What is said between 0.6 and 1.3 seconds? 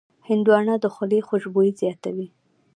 د خولې